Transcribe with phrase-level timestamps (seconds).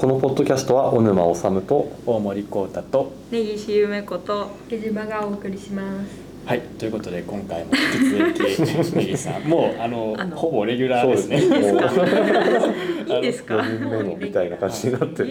[0.00, 6.18] このポッドキャストは小沼治と大森幸太と根岸ゆめことゲジバがお送りします。
[6.46, 11.38] はいということで今回も引き続き根岸さん もうあのあのほぼレギュラーですね。
[11.38, 13.14] そうですね。
[13.14, 15.22] いいですか？4人目のみたいな感じになって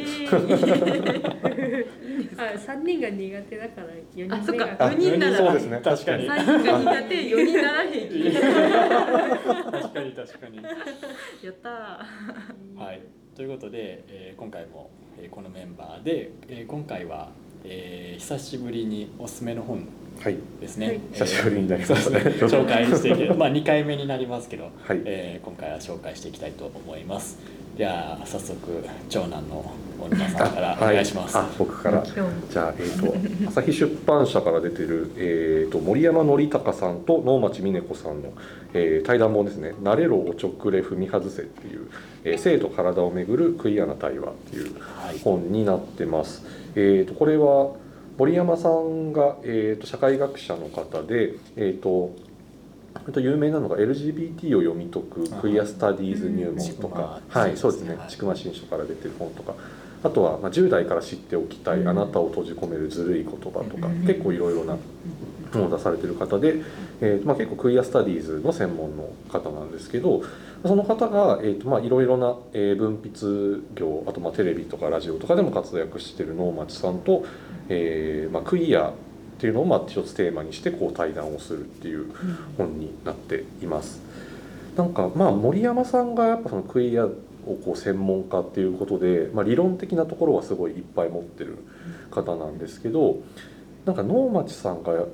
[2.37, 4.65] あ、三人が苦手だから四人あそっか。
[4.67, 4.85] 目が。
[4.85, 5.37] あ4人なら。
[5.37, 5.81] そうですね。
[5.83, 6.29] 確かに。
[6.29, 10.57] 3人が苦手4人なら平気確かに確かに。
[10.61, 17.29] やったはいということで、えー今回も、えーこのメンバーで、えー今回は、
[17.63, 19.87] えー久しぶりにおすすめの本
[20.21, 20.35] はい。
[20.59, 20.95] ですね、はい。
[21.13, 22.19] えー久しぶりになりますね。
[22.19, 25.01] 紹介していけまあ2回目になりますけど、はい。
[25.05, 27.39] えー今回は紹介していきたいと思います
[27.79, 28.57] では早速
[29.07, 32.03] 長男の小沼さんからお願いします、あ僕から。
[32.03, 38.33] じゃあ、えー、と朝日出版社から出てる、えー、と森山則隆さんと能町みね子さんの、
[38.73, 41.87] えー対談本ですね「慣れろおちょくれ踏み外せ」っていう、
[42.25, 45.19] えー性と体をめぐるクイアな対話っていうはい。
[45.19, 46.43] 本になってます。
[46.75, 47.75] えー、とこれは
[48.17, 52.11] 森山さんが、えー、と社会学者の方で、えー、と
[53.07, 57.41] あと有名なのが LGBT を読み解くクイアスタディーズ入門とか、うん。
[57.41, 57.95] はい、そうですね。
[57.95, 58.09] はい。
[58.09, 59.55] 千曲新書から出てる本とか。
[60.01, 64.05] あとは、まあ、10代から知っておきたい、あなたを閉じ込めるずるい言葉とか、うん。
[64.05, 64.77] 結構いろいろな
[65.51, 66.61] 本を出されてる方で、
[67.01, 70.21] えーまあ、結構クイアスタディーズの専門の方なんですけど
[70.63, 77.25] その方が、えーとまあ、いろいろな、えー文筆業あとまあテレビとかラジオとかでも活躍してる能町さんと、
[77.69, 78.93] えーまあ、クイア
[79.39, 82.11] っていうのをまあ一つテーマにしてこう対談をするっていう
[82.57, 84.01] 本になっています。
[84.75, 87.09] なんかまあ森山さんがやっぱそのクイアを
[87.63, 91.57] こう専門家っていうことで、まあ、理論的なところはすごいいっぱい持ってる
[92.11, 93.21] 方なんですけど
[93.85, 95.05] なんか能町さんが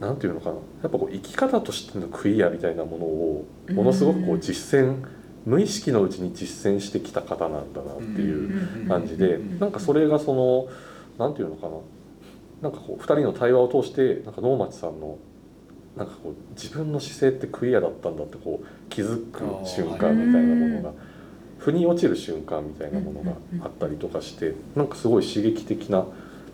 [0.00, 5.04] なんていうのかなやっぱこう生き方としてのクイアみたいなものをものすごくこう実践
[5.46, 10.68] 無意識のうちに実践してきた方なんだなっていう感じでなんかそれがその
[11.16, 11.76] なんていうのかな
[12.62, 15.18] なんかこう2人の対話を通してなんか能町さんの
[15.96, 20.92] なんかこう自分の姿勢ってクイアだったんだってこう気づく瞬間みたいなものが
[21.58, 23.32] 腑に落ちる瞬間みたいなものが
[23.64, 26.04] あったりとかしてなんかすごい刺激的な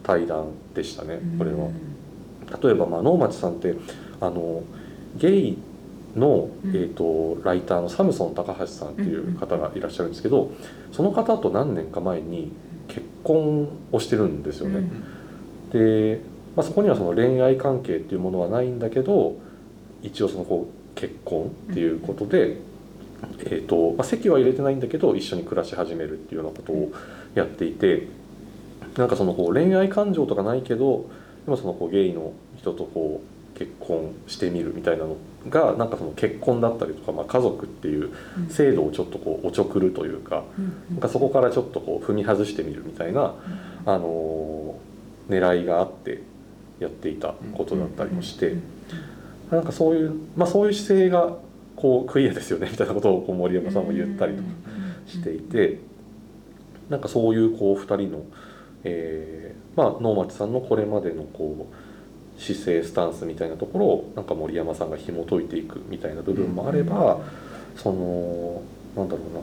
[0.02, 1.68] 対談でしたねこれは。
[2.62, 3.74] 例えばまあ能町さんって
[4.20, 4.62] あの
[5.16, 5.58] ゲイ
[6.16, 6.70] の、うん。
[6.70, 10.52] えー、とライターのサムソン高橋さんっていう方がいらっしゃるんですけど
[10.92, 12.52] その方と何年か前に
[12.88, 14.88] 結婚をしてるんですよね。
[15.72, 16.20] で、
[16.56, 19.36] まあ、そこにはその恋愛関係っていうものはないんだけど
[20.02, 22.58] 一応そのこう結婚っていうことで、
[23.40, 26.92] えーとまあ、籍は入れてないんだけど一緒に暮らし始めるっていうようなことを
[27.34, 28.08] やっていて
[28.96, 31.10] なんかそのこう恋愛感情とかないけど
[31.44, 35.16] でもそのこうゲイの人とこう結婚してみるみたいなの
[35.48, 38.10] がなんかその結婚だったりとか、まあ、家族っていう
[38.50, 40.44] 制度をちょっとこうおちょくるというか
[40.90, 43.34] なんかそこからちょっとこう踏み外してみるみたいな、
[43.86, 44.53] あのー
[45.28, 46.22] 狙いがあって
[46.80, 48.56] やっていたことだったりもして、
[49.50, 51.36] なんかそういう、まあ、そういう姿勢が
[51.76, 54.48] こうクイアですよねみたいなことをこう森山さんも言ったりとか
[55.06, 55.78] していて、
[56.88, 58.24] なんかそういうこう2人の、
[58.84, 67.20] えーまあ、能町さんのこれまでのこう姿勢スタンスみたいなところをなんか森山さんが紐解いていくみたいな部分もあれば、
[67.76, 68.62] その
[68.96, 69.40] なんだろうな。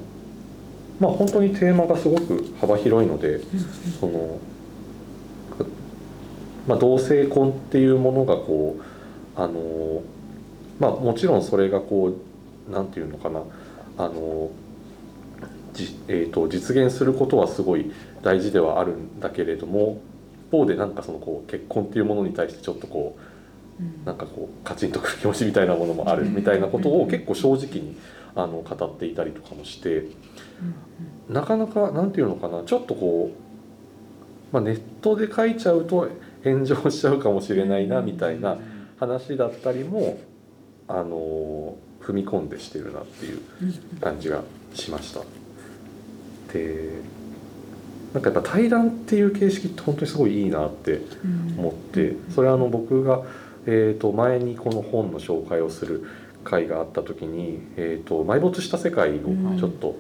[1.00, 3.40] まあ本当にテーマがすごく幅広いので、
[4.00, 4.38] その、
[6.68, 10.02] まあ、同性婚っていうものがこうあの
[10.80, 12.14] まあもちろんそれがこ
[12.70, 13.42] うなんていうのかな。
[13.98, 14.50] あの
[15.74, 20.02] じ、えー、と実現することはすごい大事ではあるんだけれども
[20.48, 27.98] 一方でなんかそのこう結婚っていうものに対してちょっとこうなんかこうカチンとくる気持ちみたいなものもあるみたいなことを結構正直に
[28.36, 30.06] あの語っていたりとかもして
[31.30, 32.64] なかなかなんていうのかな。
[32.64, 36.10] ちょっとこう、まあ、ネットで書いちゃうと
[36.44, 38.58] 炎上しちゃうかもしれないなみたいな
[39.00, 40.20] 話だったりも
[40.88, 43.42] あの踏み込んでしてるなっていう
[44.00, 44.44] 感じが
[44.74, 45.22] しました。
[46.54, 47.02] で
[48.14, 51.02] なんかやっぱ対談っていう形式って本当にすごいいいなって
[51.58, 53.24] 思ってそれはあの僕が、
[53.66, 56.06] えー、と前にこの本の紹介をする
[56.44, 59.22] 回があった時に、えー、と埋没した世界を
[59.58, 59.96] ちょっと、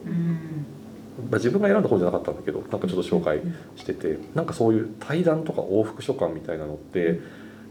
[1.29, 3.41] まあ、自分が選んだ本じゃなかったんだけどなんかちょっと紹介
[3.75, 7.19] しててなんかそういう対談とか往復書簡みたいなのって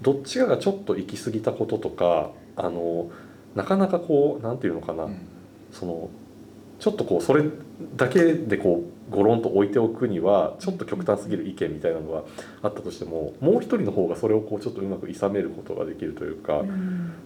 [0.02, 3.10] どっちかがちょっと行き過ぎたこととかあの
[3.54, 5.08] なかなかこうなんていうのかな、
[5.72, 6.08] その
[6.78, 7.44] ちょっとこうそれ
[7.96, 12.22] だけでこうゴロンと置いておくにはちょっと極端すぎる意見みたいなのが
[12.62, 16.62] あったとしてももう一人の方がそれをこうちょっとうまくいさめることができるというか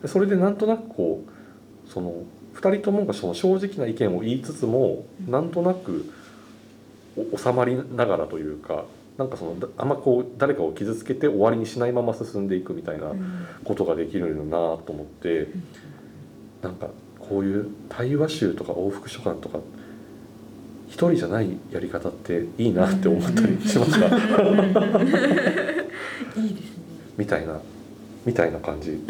[0.02, 2.24] でそれでなんとなくこうその
[2.54, 6.12] 2人ともがその正直な意見を言いつつもなんとなく
[7.16, 8.84] お収まりながらというか
[9.18, 13.12] なんかそのだあんまこう誰かを傷つけて終わりにしないまま進んでいくみたいな
[13.64, 15.48] ことができるよなと思って
[16.62, 19.58] なんかこういう対話集とか往復書簡とか
[20.88, 24.06] 一人じゃないやり方っていいなって思ったりしました。
[26.40, 26.84] いいですね。
[27.16, 27.60] みたいな
[28.24, 29.00] みたいな感じ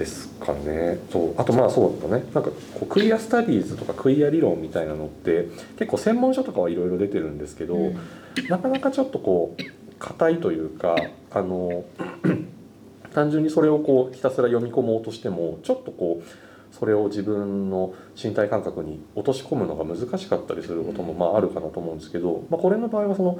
[0.00, 0.98] ですかね。
[1.12, 1.34] そう。
[1.36, 2.24] あとまあそうだね。
[2.32, 5.48] なんかこうクイアスタディーズとかクイア理論みたいなのって
[5.78, 7.76] 結構専門書とかはいろいろ出てるんですけど、
[8.48, 9.62] なかなかちょっとこう
[9.98, 10.96] 硬いというか
[11.30, 11.84] あの
[13.12, 23.38] 単純にそれをこうひたすら読み込もうとしてもちょっとこうそれを自分の身体感覚に落とし込むのが難しかったりすることもまああるかなと思うんですけど、まあ、これの場合はその、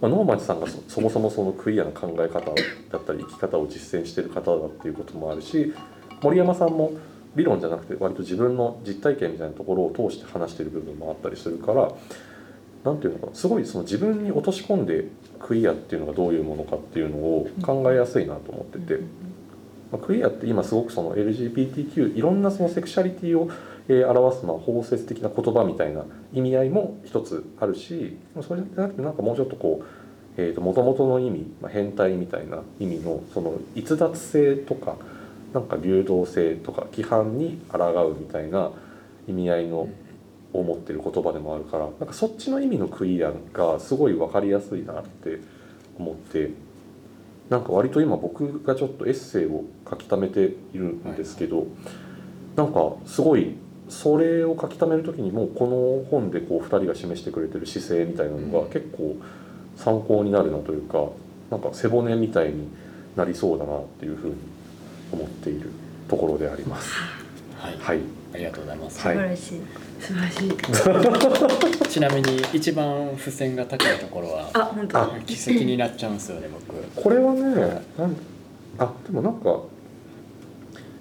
[0.00, 2.50] まあ、能町さんがそそもそもそのクイアな考え方
[2.90, 5.72] だったり生き方を実践している方だっていうこともあるし
[6.22, 6.92] 森山さんも
[7.36, 11.92] 理論じゃなくて割と自分の実体験みたいなところを通して話している部分もあったりするから
[12.84, 15.06] なんていうのかなすごいその自分に落とし込んで
[15.38, 19.00] クイアっていうのがどういうものかっていうのを考えやすいなと思ってて。
[19.90, 23.50] まあ、クイアって今すごくその LGBTQ いろんなそのセクシャリティを、
[23.88, 29.86] えー表すまあ包摂的な言葉みたいな意味合いも一つあるしそれじゃなくてなんかもうちょっとこう
[30.36, 34.96] えーと元々の意味、まあ、変態みたいな意味のその逸脱性とか
[35.52, 38.70] なんか流動性とか規範に抗うみたいな
[39.28, 39.88] 意味合いの
[40.52, 45.40] を持ってる言葉でもあるからなんかそっちの意味のクイアがすごい分かりやすいなって
[45.98, 46.50] 思って
[47.48, 51.66] なんか割と今僕がちょっとエッセイを書き溜めているんですけど、
[52.54, 53.56] なんかすごい
[53.88, 59.16] それを書き溜める時にもうこの本でこう2人が示してくれてる姿勢みたいなのが結構
[59.76, 61.08] 参考になるなというか
[61.50, 62.68] なんか背骨みたいに
[63.16, 64.36] なりそうだなっていうふうに
[65.12, 65.70] 思っている
[66.08, 66.92] ところであります。
[67.58, 68.00] はい、はい、
[68.34, 68.96] ありがとうございます。
[68.96, 69.60] 素晴らしい。
[70.00, 71.88] 素晴らしい。
[71.88, 74.50] ちなみに一番付箋が高いところは？
[74.54, 75.10] あ本当だ。
[75.26, 77.02] 奇跡になっちゃうんですよね僕。
[77.02, 77.42] これはね
[77.98, 78.16] なん
[78.78, 79.60] あでもなんか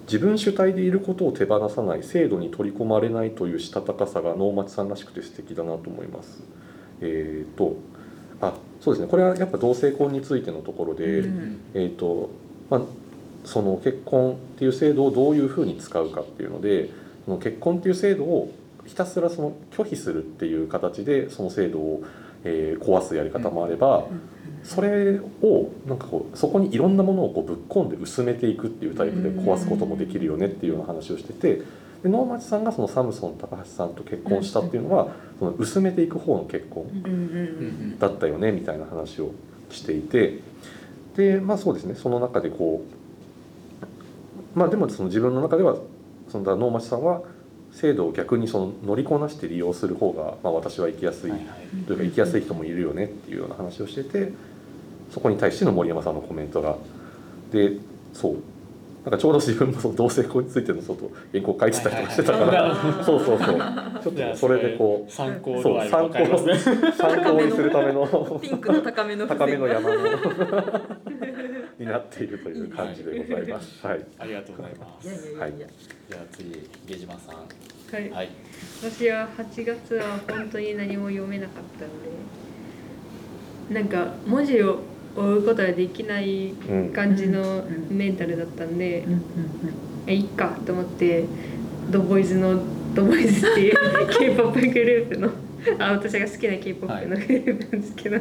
[0.06, 6.42] 自分主体でいることを手放さない制度に取り込まれないというしたたかさが能町さんらしくて素敵だなと思います。
[7.02, 7.76] えっ、と
[8.42, 9.08] あそうですね。
[9.08, 11.60] これはやっぱ同性婚についてのところで、うん。
[11.74, 12.30] えーと
[12.70, 12.82] まあ、
[13.46, 16.90] その結婚っていう制度をどういうふうに使うかっていうので
[17.26, 18.52] その結婚っていう制度を
[18.86, 22.04] ひたすらその拒否するっていう形でその制度を、
[22.44, 24.06] えー壊すやり方もあれば、
[24.64, 31.62] それをなんかこうそこにいろんなものをこうぶっ込んで薄めていくっていうタイプで壊すこともできるよねっていうような話をしてて
[32.04, 39.32] で能町さんがそのサムソン高橋さんと結婚したっていうのはその薄めていく方の結婚だったよねみたいな話を
[39.70, 40.40] していて
[41.16, 42.99] でまあそうですねその中でこう
[44.60, 45.78] まあでもその自分の中では
[46.28, 47.22] その能町さんは
[47.72, 51.48] 制度を逆にその乗りこなして利用する方が、まあ、私は生きやすいはいはい。
[51.88, 54.34] というか生きやすい人もいるよねっていうような話をしてて
[55.12, 56.76] そこに対しての森山さんのコメントが。
[57.54, 57.78] で
[58.14, 58.36] そう。
[59.06, 63.58] なんかちょうど自分もその同性婚についての外原稿書いてたりとかしてたかはいらそうそうそう。
[64.04, 66.16] ちょっとそれでこう参考そう参考
[66.98, 69.96] 参考にするためのピンクの高めの付高め箋の山の
[71.80, 73.86] になっているという感じでございます。
[73.88, 74.06] はい。
[74.20, 75.54] ありがとうございまいやいすやい
[76.10, 77.46] じゃあ次ゲ島さんは
[78.00, 78.10] い。
[78.12, 78.30] はい
[78.82, 81.92] 私は8月は本当に何も読めなかったの
[83.74, 84.80] で、なんか文字を
[85.16, 86.90] 追うことができないうん。
[86.94, 89.06] 感じのうんメンタルだったんで
[90.08, 91.26] えいっかと思って
[91.90, 92.62] ドボイズの
[92.94, 93.76] ドボイズっていう
[94.20, 95.30] K-POP グループの
[95.80, 98.18] あ私が好きな K-POP のグループなんですけど、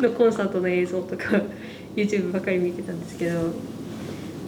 [0.00, 1.24] のコンサートの映像とか
[1.96, 3.52] YouTube ばかり見てたんですけど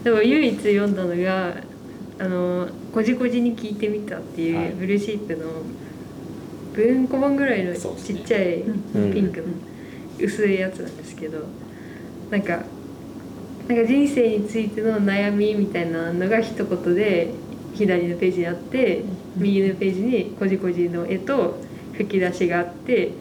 [0.05, 1.57] でも唯一読んだのが
[2.19, 4.71] 「あのこじこじに聞いてみた」っていう、はい。
[4.79, 5.47] ブルーシープの
[6.75, 8.63] 文庫本ぐらいのちっちゃい
[8.95, 9.13] うん。
[9.13, 9.47] ピンクの
[10.21, 11.39] 薄いやつなんですけど
[12.31, 12.65] なんか
[13.69, 17.31] なんか人生についての悩みみたいなのが一言で
[17.75, 19.03] 左のページにあって
[19.37, 21.59] 右のページにこじこじの絵と
[21.95, 23.13] 吹き出しがあって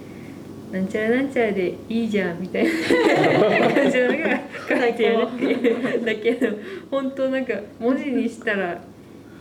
[0.72, 6.58] なんちゃらなんちゃらでいいじゃんみたいな感じのが書いてあるっていうだけど
[6.90, 8.82] 本当なんか文字にしたら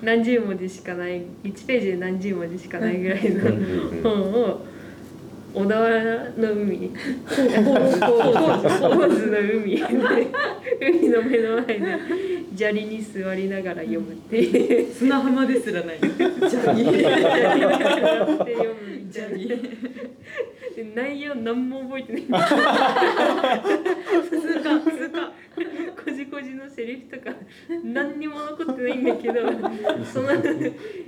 [0.03, 4.61] 何十文字しかない1ページで何十文字しかないぐらいの本を
[5.53, 6.91] 小田原の海
[7.27, 9.85] ホーズホーズの海で
[10.81, 11.87] 海の目の前で
[12.57, 14.93] 砂利に座りながら読むっていう。
[14.93, 15.99] 砂浜ですらない。
[15.99, 16.85] 砂利。
[19.11, 19.49] 砂利
[20.95, 22.23] 内容何も覚えてない。
[24.31, 25.00] 通過通
[26.40, 27.37] 過こじこじのセリフとか
[27.85, 29.40] 何にも残ってないんだけど
[30.04, 30.28] その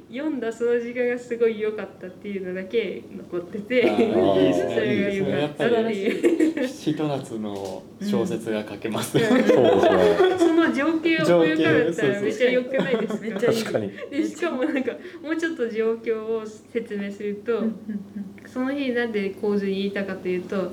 [0.08, 6.60] 読んだその時間がすごい良かったっていうのだけ残っててそれが良かったっていう。
[6.60, 9.16] りひと夏の小説が書けます。
[9.16, 9.42] うですね
[10.38, 13.72] その情景を思い浮かべたらめっちゃ良くないですか？
[13.72, 13.90] 確かに。
[14.10, 17.62] でしかもなんかもうちょっと状況を説明すると、
[18.46, 20.72] その日なんで構図に言いたかというと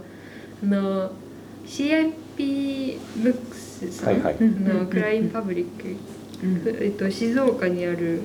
[0.63, 1.11] あの
[1.65, 4.35] CIP ブックスさんはいはい。
[4.39, 5.95] のクラインパブリック、
[6.83, 8.21] えっと、静岡にある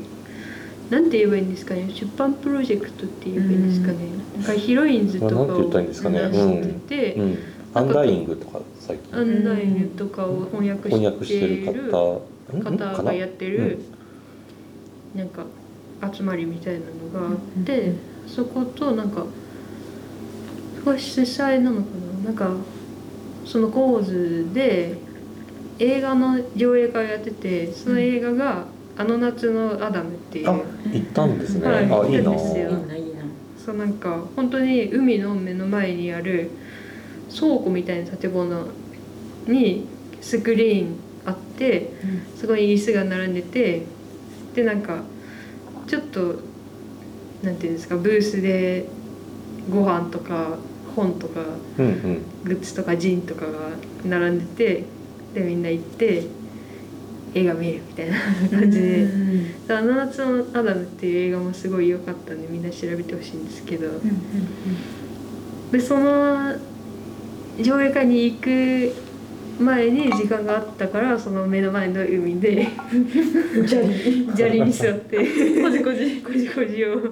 [0.91, 6.19] なんて言えばいいんですかね出版プロジェクトって言えばいいんですかね、なんかヒロインズとかをったらいいんですかね。
[6.29, 7.39] 出してて、うん。
[7.75, 9.19] アンダイングとか最近。
[9.19, 10.97] アンダイングとかを翻訳し
[11.27, 13.79] しててるる方がやってる
[15.15, 15.45] なんか
[16.13, 16.81] 集まりみたいな
[17.21, 17.95] のがあって
[18.27, 19.25] そことなんか
[20.79, 21.89] そこは主催なのか
[22.23, 22.25] な。
[22.27, 22.51] なんか
[23.45, 24.97] その構図で
[25.79, 28.67] 映画の上映会をやっててその映画が
[28.97, 30.49] 「あの夏のアダム」っていう。
[30.49, 30.61] あ
[30.93, 31.97] 行ったんですね、はいあいいな。
[31.97, 32.71] 行ったんですよ。
[32.71, 33.23] いいないいな。
[33.65, 36.51] そうなんか本当に海の目の前にある
[37.35, 38.67] 倉庫みたいな建物
[39.49, 39.87] に
[40.21, 41.91] スクリーンあって
[42.37, 43.83] そこに椅子が並んでて
[44.55, 45.03] でなんか
[45.87, 46.37] ちょっと
[47.43, 48.87] なんていうんですかブースで
[49.71, 50.57] ご飯とか
[50.95, 51.41] 本とか
[51.79, 52.19] うんうん。
[52.45, 53.71] グッズとかジンとかが
[54.05, 54.85] 並んでて
[55.35, 56.23] でみんな行って
[57.35, 58.17] 映画見るみたいな
[58.51, 59.09] 感じで
[59.67, 63.89] 「であの夏のアダム」っていう映画もすごい良かったんでみんな調べてほしいんですけど。
[65.73, 66.55] でその
[67.61, 68.93] 上映会に行く
[69.61, 72.69] 前に時間があったからその目の前の海で
[73.67, 75.17] じゃり砂利に座って。
[75.63, 76.23] こじこじ。
[76.23, 76.97] こじこじを。
[76.97, 77.11] だか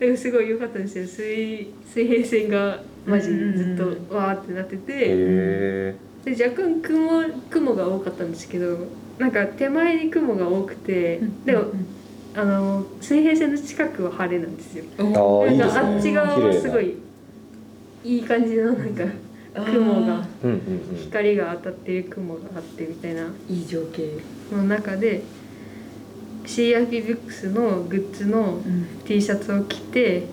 [0.00, 1.06] らすごい良かったんですよ。
[1.06, 6.07] 水水平線がマジずっとわーってなってて。
[6.26, 8.86] へで若干雲雲が多かったんですけど
[9.18, 11.64] なんか手前に雲が多くて、でも
[12.34, 14.84] あの水平線の近くは晴れなんですよ。
[14.96, 15.20] なんか
[15.80, 16.94] あっち側はすごい
[18.04, 19.04] いい感じのなんか
[19.54, 20.56] 雲がうんうん
[20.92, 20.96] うん。
[21.00, 23.26] 光が当たってる雲があってみたいな。
[23.48, 24.18] いい情景。
[24.52, 25.22] の中で
[26.44, 28.60] CRP ブックスのグッズの
[29.04, 30.26] T シャツを着て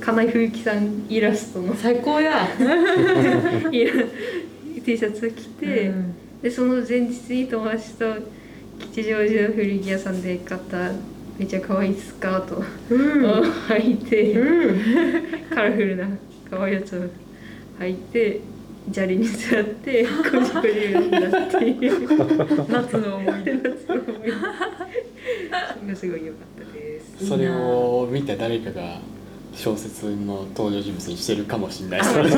[0.00, 1.74] 金井冬樹さんイラストの。
[1.74, 2.46] 最高や。
[3.72, 3.92] イラ
[4.84, 5.92] T シャツを着て。
[6.42, 8.14] でその前日に友達と
[8.78, 10.90] 吉祥寺の古着屋さんで買った
[11.38, 14.34] めっちゃ可愛いスカートを履いて、
[15.54, 16.08] カラフルな
[16.50, 17.02] 可愛いやつを
[17.82, 18.40] 履いて
[18.92, 22.08] 砂利に座ってこじこじ読んだっていう
[22.68, 23.52] 夏の思い出。
[23.54, 24.32] 夏の思い出。
[24.32, 27.26] それがすごい良かったです。
[27.26, 28.98] それを見た誰かが
[29.54, 32.30] 小説の登場人物にしてるかもしれないですね。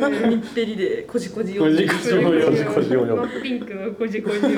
[0.00, 2.44] 海っぺりでこじこじ読んでこじこじを。
[2.44, 4.54] こじこじをピンクのこじこじをいい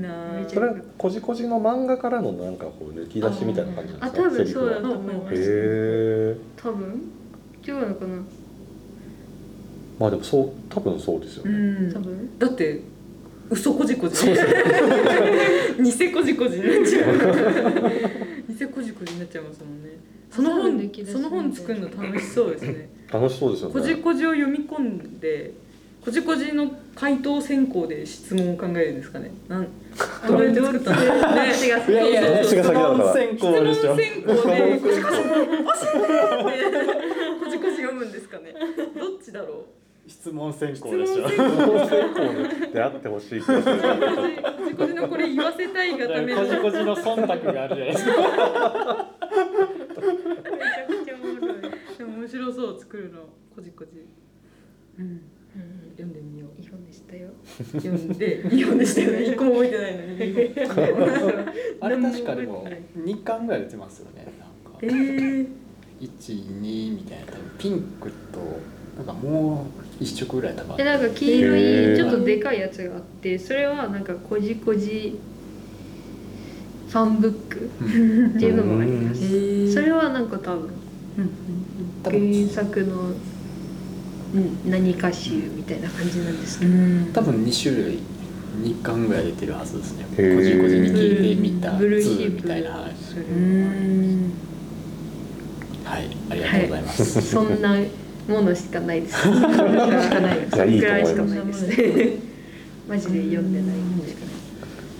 [0.00, 4.28] なそれはこじこじの漫画からのなんかこう抜き出しみたいな感じなんあですか？
[4.28, 5.34] 多分そうだとセ思います。
[5.36, 7.02] え多分。
[7.66, 8.22] 違うのかな
[9.98, 11.54] まあでもそう多分そうですようね、
[11.88, 11.92] ん。
[11.92, 12.38] 多分。
[12.38, 12.80] だって
[13.50, 14.26] 嘘こじこじ
[15.82, 17.12] 偽こじこじになっちゃう
[18.48, 19.90] 偽こじこじになっちゃいますもんね。
[20.30, 22.88] その本抜き出しその本作るの楽しそうですね。
[23.12, 25.52] 楽しそうですよこじねこじを読み込んで
[26.04, 29.32] こじこじの回答選考で質問を考えるんですかね。
[29.48, 29.68] なん
[30.28, 31.00] どうやって作ったの？
[31.00, 32.74] ね私がいやいやそうそうそう。
[32.74, 33.74] 質問選考で。
[33.74, 34.34] しょ質問選考で
[34.78, 35.30] こじこじ教
[36.50, 36.86] えてって
[37.44, 38.54] こじこじ読むんですかね。
[38.98, 39.64] どっちだろう？
[40.08, 41.28] 質問選考でしょ。
[41.28, 48.12] 質問選考であってほしいこじこじのこれ言わせたいがためのこじこじの忖度があるじゃないですか
[50.46, 50.56] め
[50.96, 51.62] ちゃくちゃおもろい。
[51.98, 53.20] でも面白そう作るの。
[53.54, 54.06] こじこじ。
[54.98, 55.22] うん。
[55.96, 56.60] 読んでみよう。
[56.60, 57.30] いい本でしたよ。
[57.72, 58.46] 読んで。
[58.52, 59.24] いい本でしたよね。
[59.24, 60.18] 一個も覚えてないのに。
[61.80, 64.26] あれ確かにもう2巻ぐらい出てますよね。
[64.38, 64.78] なんか。
[64.82, 65.48] えー、
[66.00, 67.26] 12みたいな。
[67.26, 68.40] 多分ピンクと
[68.96, 71.60] なんかもう一色ぐらい多分あでるなんか黄色い
[71.96, 75.18] ちょっとでかいやつがあって、それはなんかこじこじ
[76.88, 77.70] ファンブック
[78.36, 79.72] っていうのもあります。
[79.72, 80.70] それはなんか多分
[82.02, 83.12] 多分原作の
[84.34, 84.70] うん。
[84.70, 86.72] 何か集みたいな感じなんですけど。
[87.12, 88.00] 多分2種類
[88.62, 90.04] 2巻ぐらい出てるはずですね。
[90.10, 90.22] こじ
[90.58, 92.42] こじに聞いてみたブルーシ2ープ。
[92.42, 92.70] みたいな。
[92.70, 92.88] は
[96.00, 96.10] い。
[96.30, 97.78] ありがとうございます、そんな
[98.28, 99.22] ものしかないです。
[99.22, 99.38] しか
[100.20, 100.56] ないです。
[100.66, 101.66] いやいいと思います。
[102.88, 103.76] マジで読んでない。
[103.76, 104.14] んで。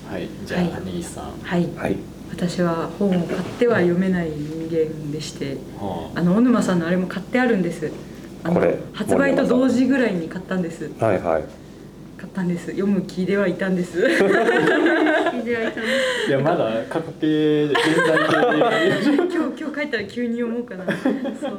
[0.08, 0.84] はいじゃあ、はい。
[0.84, 1.32] ネギさん。
[1.42, 1.68] はい。
[1.76, 1.96] はい。
[2.30, 6.22] 私は本を買っては読めない人間でしてはあ。
[6.22, 7.90] の小沼さんのあれも買ってあるんです。
[8.44, 10.90] あのこれ発売と同時ぐらいに買ったんです。
[11.00, 11.44] はいはい。
[12.16, 12.66] 買ったんです。
[12.66, 13.98] 読む気ではいたんです。
[13.98, 15.48] 聞
[16.28, 20.84] いやまだ過去形現在形 今日今日帰ったら急に読もうかな。
[20.86, 21.52] そう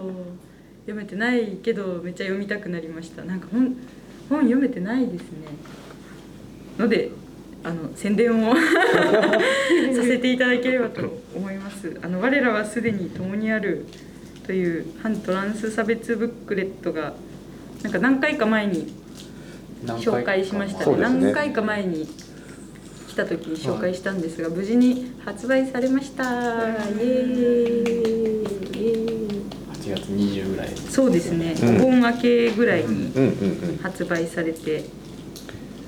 [0.88, 3.25] 読めてないけどめっちゃ読みたくなりました。
[3.25, 3.75] なんか本
[4.29, 5.48] 本読めてないですね。
[6.79, 7.12] ので
[7.62, 8.62] あの宣伝を さ
[10.01, 11.98] せていただければと思います。
[12.01, 13.86] あの我らはすでに共にある
[14.46, 17.15] という反トランス差別ブックレットが
[17.84, 18.94] なんか何回か前に
[19.84, 20.96] 紹介しましたね。
[20.96, 21.01] ね。
[21.01, 22.08] 何回か前に
[23.10, 26.24] 来た時に紹介したんですが、無事に発売されました。
[26.24, 28.84] イエーイ。
[28.84, 29.57] イエーイ
[29.88, 30.70] 8月20ぐらい。
[30.70, 31.77] そうですね、うん。
[31.77, 33.77] お盆明けぐらいにうんうんうん。
[33.82, 34.86] 発売されて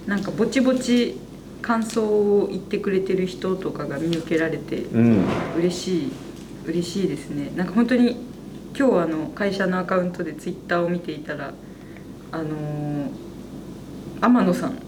[0.08, 1.18] なんかぼちぼち
[1.62, 5.26] 感想を言ってくれてる人とかが見受けられてうん。
[5.58, 6.12] 嬉しい
[6.66, 7.52] 嬉しいですね。
[7.56, 8.18] なんか本当に
[8.78, 11.54] 今日あの会社のアカウントでツイッターを見ていたら
[12.32, 12.50] あのー
[14.22, 14.72] 天野さん。
[14.72, 14.80] はい。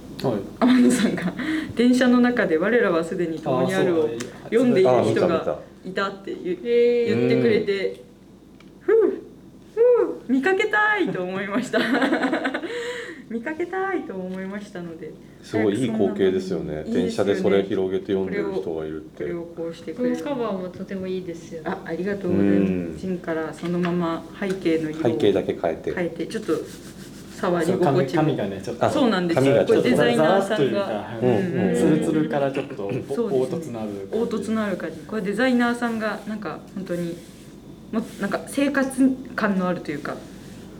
[0.59, 1.33] 天野さんが
[1.75, 4.09] 電車の中で「我らはすでに共にある」を
[4.45, 8.10] 読んでいる人がいたって言え言ってくれて「ふうふう
[10.31, 11.79] 見かけたい!」と思いました。
[13.29, 15.09] 見かけたいと思いましたので
[15.41, 16.79] すごいいい光景ですよね。
[16.79, 17.01] いいですよね。
[17.03, 19.23] 電車でそれ広げて読んでる人がいるって。
[19.23, 21.63] これをこうしてこくれカバーもとてもいいですよ。
[21.63, 22.87] ねあありがとうございうん。
[22.91, 25.93] ますジンからそのまま背景の色を背景だけ変えて。
[25.93, 26.53] 変えてちょっと
[27.37, 28.21] 触り心地も。
[28.23, 28.85] 紙がねちょっと。
[28.85, 29.65] あそうなんですよ。
[29.65, 31.17] これデザイナーさんが。
[31.21, 34.99] うんうんツルツルからちょっと凹凸のある凹凸のある感じ。
[35.07, 37.15] これデザイナーさんがなんか本当に
[37.91, 40.15] もなんか生活感のあるというか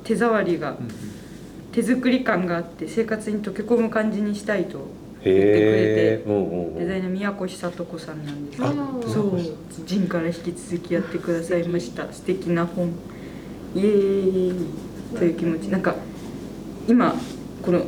[0.03, 0.77] 手触りがうん
[1.71, 4.79] 手作り感があって生活に溶け込む感じにしたいと
[5.23, 6.75] へえうんうんうん。
[6.79, 8.73] デザイナー宮越聡子さんなんですあ
[9.07, 9.39] そう
[9.85, 12.11] ジンから引き続きやってくださいました。
[12.11, 12.89] 素敵な本。
[13.75, 15.17] イエーイ。
[15.17, 15.69] という気持ち。
[15.69, 15.95] なんか
[16.87, 17.15] 今
[17.61, 17.85] この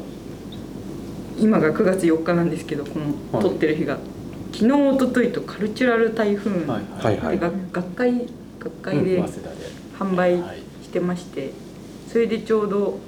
[1.40, 3.44] 今が9月4日なんですけどこのはい。
[3.44, 3.98] 撮ってる日が。
[4.54, 6.80] 昨日一昨日とカルチュラル台風は
[7.12, 7.40] いはい。
[7.40, 8.28] 学会
[8.64, 9.24] 学会で
[10.00, 11.52] 販売はいしてまして
[12.12, 13.00] それでちょうど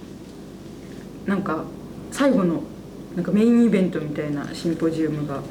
[1.27, 1.63] なんか
[2.11, 2.63] 最後の
[3.15, 5.41] なんかメインイベントみたいなシンポジウムが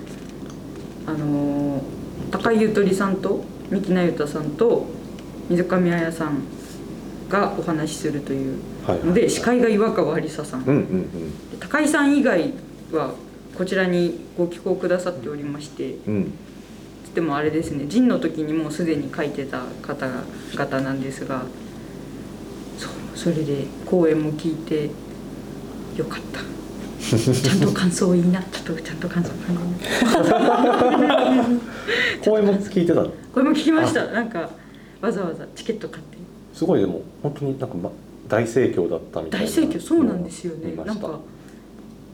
[1.06, 1.82] あのー
[2.30, 4.86] 高井ゆとりさんと三木那由他さんと
[5.48, 6.42] 水上彩さん
[7.28, 8.58] がお話しするという
[9.04, 10.64] ので司会が岩川有沙さん。
[11.60, 12.52] 高井さん以外
[12.92, 13.14] は
[13.56, 16.32] こちらにご寄稿くださっておりましてうん。
[16.52, 16.53] つ
[17.14, 21.42] ってもあれですね陣の時にもうすでに書いてた方々なんですが
[22.76, 24.90] そうそれで講演も聞いて
[25.96, 26.40] よかった。
[27.04, 29.60] ちゃんと感想いいな ちょっとちゃんと感想考えな
[32.24, 33.12] 公演も聞いてたの？
[33.32, 34.06] これも聞きました。
[34.06, 34.50] なんか
[35.00, 36.18] わざわざチケット買って。
[36.52, 37.90] すごいでも本当になんか、ま、
[38.28, 39.46] 大盛況だったみたいな。
[39.46, 40.74] 大盛況そうなんですよね。
[40.84, 41.20] なんか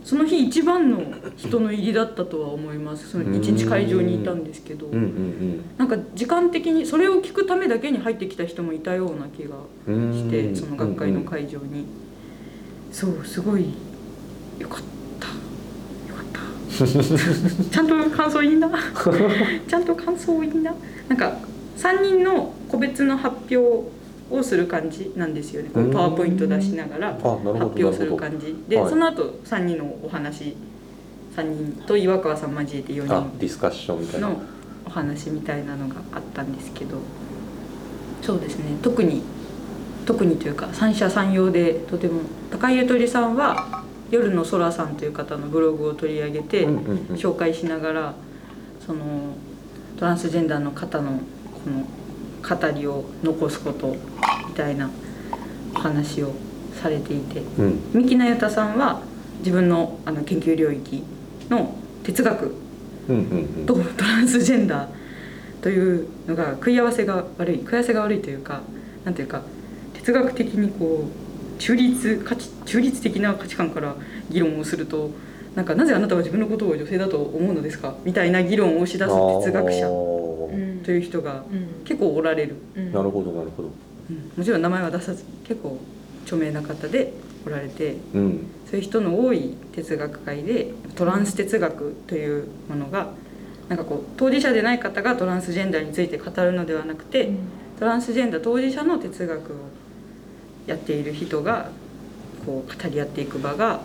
[0.03, 1.03] その日一番の
[1.37, 3.11] 人の入りだったとは思います。
[3.11, 10.13] その一日会場にいたんですけど、うんうんなんか時間的にそれを聞くためだけに入ってきた人もいたような気がうん。
[10.13, 11.85] してその学会の会場に、
[12.91, 13.67] そうすごい
[14.59, 14.83] よかっ
[15.21, 15.27] た。
[16.09, 17.71] よかった。
[17.71, 18.71] ちゃんと感想いいな。
[19.69, 20.75] ちゃんと感想いいな。
[21.09, 21.37] なんか
[21.77, 24.00] 3人の個別の発表
[24.31, 25.71] をする感じなんですよね。
[25.73, 28.57] パワーポイント出しながら発表する感じ。
[28.69, 28.91] で、はい。
[28.91, 30.57] その後3人のお話
[31.37, 34.29] 3人と岩川さん交えて4あ人ディスカッションみたいな。
[34.29, 34.41] の
[34.87, 36.99] お話みたいなのがあったんですけど。
[38.23, 38.77] そうですね。
[38.83, 39.23] 特に
[40.07, 48.15] 特にというか三者三様でとても高井ゆとりさんは夜の空さんという方のブログを取り上げて紹介しながら
[48.85, 49.05] その
[49.99, 51.85] トランスジェンダーの方のこの
[52.43, 53.97] 語りを残すこと
[54.49, 54.91] みたいな
[55.75, 56.33] お話を
[56.81, 57.41] されていて。
[57.59, 57.81] うん。
[57.93, 59.03] 三木那由他さんは
[59.41, 61.03] 自分のあの研究領域
[61.49, 62.55] の哲学。
[63.67, 64.89] とトランスジェンダー
[65.63, 67.59] というのが食い合わせが悪い。
[67.59, 68.61] 食い合わせが悪いというか
[69.05, 69.43] なんていうか
[69.95, 73.97] 哲学的にこう中立価値中立的な価値観から
[74.31, 75.11] 議論をすると
[75.57, 77.95] なんかなぜあなたは自分のことを女性だと思うのですか？
[78.05, 79.91] みたいな議論を押し出す哲学者
[80.85, 81.85] という人がうん。
[81.85, 82.93] 結構おられる、うん。
[82.93, 83.71] なるほどなるほど。
[84.11, 84.33] うん。
[84.37, 85.79] もちろん名前は出さず結構
[86.25, 87.13] 著名な方で
[87.47, 88.47] おられてうん。
[88.71, 93.09] そういう人の多い哲学界でトランス哲学というものが
[93.69, 97.31] なんかこう当事者でない方がトランスジェンダーについて語るのではなくて、
[97.79, 99.57] トランスジェンダー当事者の哲学を
[100.67, 101.71] やっている人が
[102.45, 103.81] こう語り合っていく場が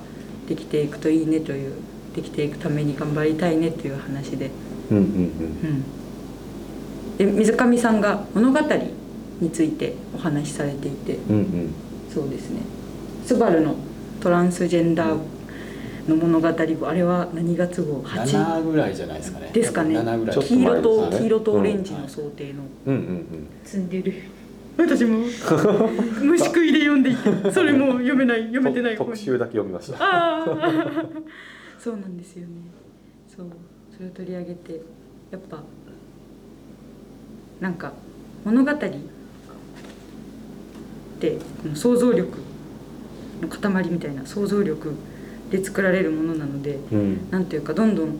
[0.47, 1.75] できていくといいねという
[2.15, 4.49] できていくために頑張りたいねという話で,、
[4.89, 5.03] うんうん。
[5.03, 5.83] うん、
[7.17, 8.59] で水上さんが物語
[9.39, 11.15] についてお話しされていて。
[11.29, 11.73] うんうん。
[12.15, 12.61] そうですね
[13.25, 13.75] 「スバルの
[14.21, 15.17] トランスジェンダー
[16.07, 19.49] の物語号あれは何月号？8 7ぐらいじゃないですかね。
[19.51, 19.99] ですかね。
[19.99, 23.25] 7ぐらいちょっと黄色と黄色とオレンジの想定の、うんうん
[23.65, 24.13] 積んでる。
[24.77, 25.19] 私も。
[26.23, 27.51] 虫食いで読んでいて。
[27.51, 28.95] それも読めない読うんめてない。
[28.95, 29.97] と特集だけ読みました。
[29.99, 31.05] ああ
[31.77, 32.47] そうなんですよね。
[33.27, 33.47] そう。
[33.93, 34.81] それを取り上げて
[35.31, 35.61] やっぱ
[37.59, 37.93] なんか
[38.43, 38.77] 物語っ
[41.19, 42.37] てこの想像力
[43.41, 44.93] の塊みたいな想像力
[45.49, 47.29] で作られるものなのでうん。
[47.31, 48.17] なんていうかどんどん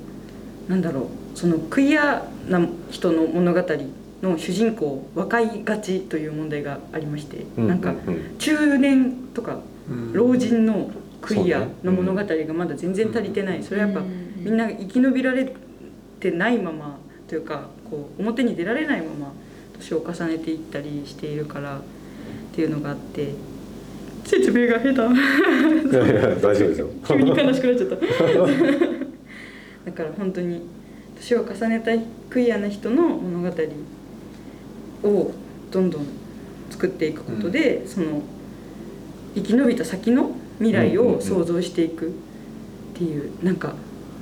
[0.67, 3.61] なんだろうそのクイアな人の物語
[4.21, 7.97] の主人公を若いがちという問題がありまして、うんなんかうん。
[7.97, 10.13] うん中年とかうん。
[10.13, 10.89] 老人の
[11.21, 13.63] クイアの物語がまだ全然足りてない。
[13.63, 14.01] それはやっぱ
[14.37, 15.53] みんな生き延びられ
[16.19, 19.33] てないままというかこう表に出られないまま
[19.73, 21.81] 年を重ねていったりしているからっ
[22.53, 23.33] ていうのがあって
[24.25, 24.95] 説明が下手。
[26.41, 26.89] 大丈夫ですよ。
[27.07, 27.95] 急に悲しくなっちゃった。
[29.85, 30.61] だから本当に
[31.15, 31.91] 年を重ねた
[32.29, 33.57] クイアな人の物語
[35.03, 35.31] を
[35.71, 36.05] どんどん
[36.71, 38.23] 作っていくことで、その
[39.35, 42.11] 生き延びた先の未来を想像していくっ
[42.95, 43.75] ていう,、なんか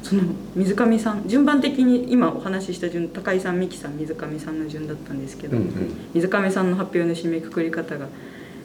[0.04, 6.10] その水上さん順番的に今お話しした順高井さん美樹さん水上さんの順だったんですけど、うんうん。
[6.14, 8.08] 水上さんの発表の締めくくり方が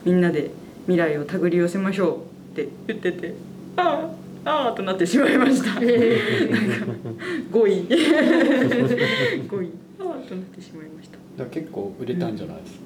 [0.05, 0.51] みんなで
[0.87, 2.17] 未来を手繰り寄せましょう
[2.53, 3.35] って言ってて
[3.77, 4.11] あ
[4.45, 5.75] あああとなってしまいました。
[5.75, 5.89] なんか
[7.53, 7.87] 5位
[9.49, 9.71] 5位
[10.01, 11.45] ああとなってしまいました。
[11.45, 12.81] だ結構売れたんじゃないですか、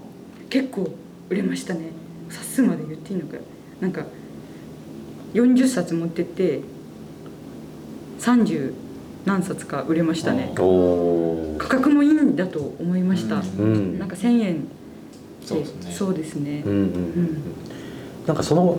[0.51, 0.91] 結構
[1.31, 1.93] 売れましたね。
[2.29, 3.39] 冊数まで言っていいのか。
[3.81, 4.05] なんか
[5.35, 6.61] 40冊持ってって
[8.23, 8.73] 30
[9.25, 10.53] 何冊か売れましたね。
[10.55, 10.63] 価
[11.69, 13.43] 格もいいんだと思いました、うん。
[13.59, 14.65] うんなんか1000円。
[15.45, 15.93] そうですね。
[15.93, 16.63] そうですね。
[16.65, 16.93] うんうんうんうん。
[18.27, 18.79] なんかその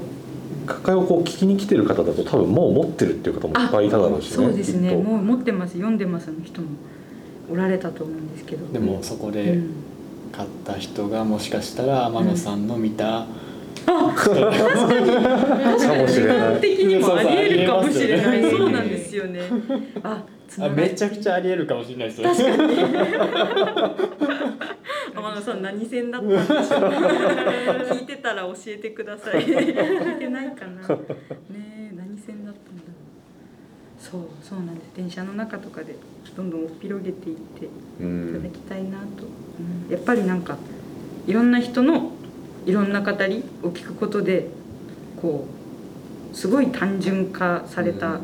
[0.65, 4.95] 学会をこう聞きに来てる方だと多分もう持ってるっていう方もいっぱいいただろうしねそうですね。
[4.95, 5.73] もう持ってます。
[5.73, 6.67] 読んでますの人も
[7.51, 8.65] おられたと思うんですけど。
[8.71, 9.71] でもそこうでん
[10.31, 13.27] 買った人がもしかしたら天野さんの見た、
[13.85, 14.17] かも
[16.07, 16.61] しれない。
[16.61, 18.41] 的にもありえるかもしれない。
[18.49, 19.41] そうなんですよね。
[20.03, 20.23] あ
[20.59, 22.21] あめちゃくちゃありえるかもしれないです。
[22.21, 22.27] よ
[25.15, 26.49] 天野さん何線だったんでしょう。
[27.97, 29.41] 聞いてたら教えてください。
[29.41, 30.87] 聞いてないかな。
[30.87, 32.83] ねえ何線だったんだ
[33.97, 34.91] そうそうなんです。
[34.95, 35.95] 電車の中とかで
[36.35, 40.57] どんどん広げていってういただんきたいなと、うんやっぱりなんか
[41.27, 42.11] いろんな人の
[42.65, 44.47] いろんな語りを聞くことで
[45.21, 45.45] こ
[46.31, 48.19] うすごい単純化された、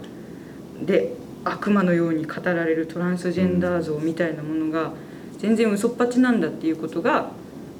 [0.85, 1.13] で
[1.43, 4.91] 悪魔のように語られるトランスジェンダー像みたいなものが
[5.37, 7.31] 全然嘘っぱちなんだっていうことが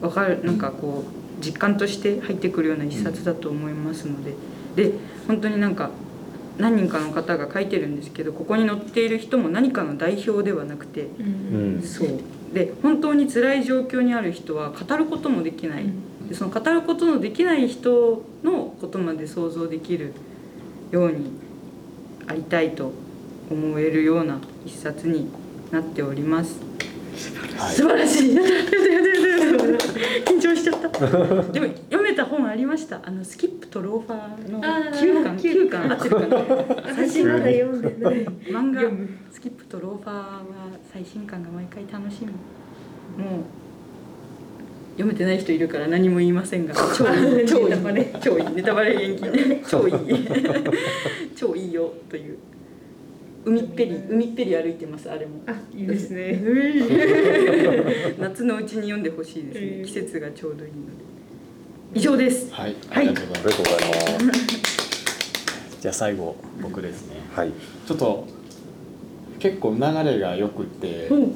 [0.01, 4.33] 分かるなんかこう実感として入ってくるような一冊だと思いますので。
[4.75, 4.93] で
[5.27, 5.89] 本当になんか
[6.57, 11.81] 何人かの方が書いてるんですけどここに載っている人も何かの代表ではなくてうん。
[11.83, 12.07] そう。
[12.53, 15.85] で本当に辛い状況にある人は語ることもできない、
[16.27, 20.13] でその語ることのできない人のことまで想像できる
[20.91, 21.31] ように
[22.29, 22.91] ありたいと
[23.49, 25.31] 思えるような一冊に
[25.71, 26.59] なっております。
[27.57, 28.35] はい素晴らしい。
[28.35, 30.87] やったやったやったやったやった緊張しちゃった。
[31.51, 33.01] でも読めた本ありました。
[33.03, 34.61] あのスキップとローファーの
[34.97, 36.93] 九巻九九巻巻合ってるかな。
[36.95, 38.81] 最私新巻まだ読んでない漫画
[39.31, 40.43] スキップとローファーは
[40.93, 42.27] 最新刊が毎回楽しみ。
[43.21, 43.43] もう
[44.99, 47.69] 読めてない人いるから何も言いませんが 超いい超いい。
[47.69, 48.53] ネタバレ超いい。
[48.53, 49.93] ネタバレ厳禁ね超いい。
[51.37, 51.71] 超いい。
[51.71, 52.37] よという。
[53.45, 55.41] 海っぺり海っぺり歩いてますあれも。
[55.47, 56.41] あいいですね。
[58.19, 59.61] 夏のうちに読んでほしいですね。
[59.61, 60.81] えー季節がちょうどいいので。
[61.95, 62.51] 以上です。
[62.51, 63.07] はい、はい。
[63.07, 65.79] ありがとうございます。
[65.79, 67.15] じゃあ最後僕ですね。
[67.33, 67.53] はい。
[67.87, 68.27] ちょっと
[69.39, 71.31] 結構流れがよくってうん。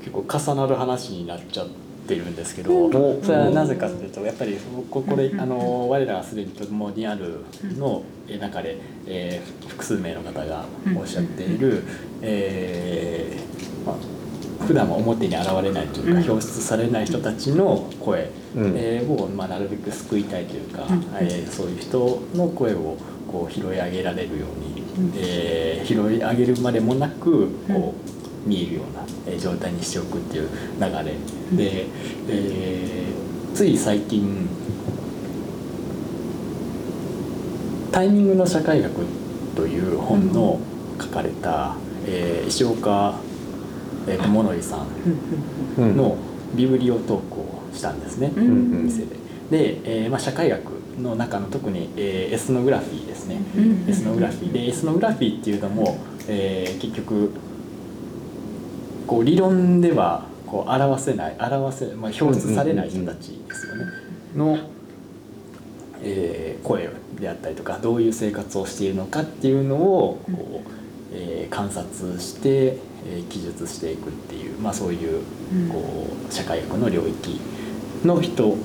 [0.00, 3.22] 結構重なる話になっちゃってるんですけどうん。
[3.22, 4.56] それはなぜかというとやっぱり
[4.90, 5.40] ここれうん。
[5.40, 7.40] あの我らがすでに共にある
[7.76, 8.02] の
[8.40, 10.64] 中で、えー複数名の方が
[10.96, 11.84] おっしゃっている、
[12.20, 16.30] えーまあ、普段は表に現れないというかうん。
[16.32, 18.72] 表出されない人たちの声、うん。
[18.76, 21.04] えーを、まあ、なるべく救いたいというか、うん。
[21.20, 22.96] えーそういう人の声を
[23.30, 25.12] こう拾い上げられるように、うん。
[25.16, 28.08] えー拾い上げるまでもなくこう
[28.48, 30.48] 見えるようなえー状態にしておくっていう
[30.80, 30.92] 流れ。
[31.56, 31.86] で、
[32.28, 34.46] えーつい最近
[37.92, 38.92] 「タイミングの社会学」
[39.56, 40.60] という本の
[41.00, 41.74] 書かれた、
[42.06, 43.16] えー石岡、
[44.06, 46.16] えー智則さんうんの
[46.54, 49.06] ビブリオトークをしたんですね、うん店で。
[49.50, 50.60] で、えーまあ、社会学
[51.02, 53.84] の中の特に、えーエスノグラフィーですね、うん。
[53.88, 54.52] エスノグラフィー。
[54.52, 57.30] でエスノグラフィーっていうのも、えー結局
[59.08, 63.84] こう理論ではこう表せない表せ、まあ、表出されない人たちですよね、
[64.36, 64.58] の、
[66.02, 70.70] えー声であったりとかどういう生活をしているのかっていうのをこう、
[71.12, 75.68] えー観察して、えー記述していくっていう、まあ、そういううん。
[75.70, 77.40] こう社会学の領域
[78.04, 78.56] の人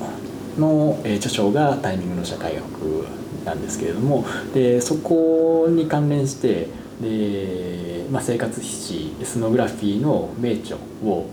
[0.60, 3.08] の、えー著書がタイミングの社会学
[3.46, 6.68] なんですけれどもでそこに関連して
[7.02, 11.28] で、まあ、生活史エスノグラフィーの名著を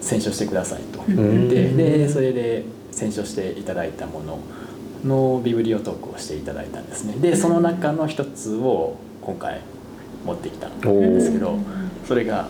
[0.00, 1.02] 選書してくださいと。
[1.08, 1.48] うん。
[1.48, 4.38] ででそれで選書していただいたもの
[5.04, 7.14] のビブリオトークをしていただいたんですね。
[7.14, 9.60] でその中の一つを今回
[10.24, 11.58] 持ってきたんですけど
[12.06, 12.48] それが、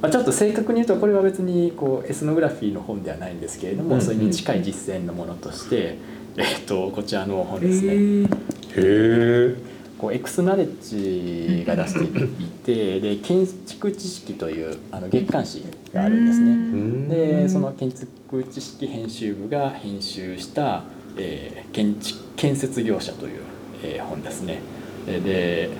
[0.00, 4.00] まあ、ちょっと正確に言うとこれは別にこうエスノグラフィーの本ではないんですけれども、うん。
[4.00, 5.98] それに近い実践のものとして、
[6.36, 7.92] えっとこちらの本えですね。
[7.92, 8.28] ーへ
[8.76, 9.56] え
[9.98, 17.42] こうエクスナレッジが出していて で建築知識というあの月刊誌があるんですね。
[17.42, 20.84] でその建築知識編集部が編集した、
[21.16, 23.32] えー建築建設業者という、
[23.82, 24.60] えー本ですね。
[25.06, 25.70] えーで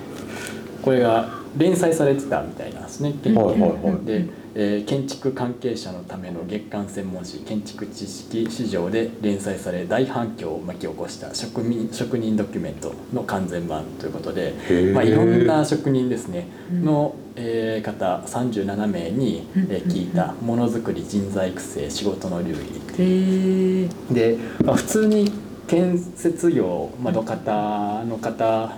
[0.83, 3.15] これが連載されてたみたいなんですね。
[3.25, 4.27] はいはいはいで、
[4.61, 14.93] えー建築関係者のための月間専門誌建築知識市場で連載され大反響を巻き起こした職人職人ドキュメントの完全版ということで、ー。
[14.93, 16.85] まあ、いろんな職人ですね、うん。
[16.85, 22.59] の、えー方37名に、うんえー聞いたものづくり人材育成仕事の流儀
[22.99, 24.13] えー。
[24.13, 25.31] で、まあ、普通に
[25.69, 28.73] 建設業、まあ、土方の方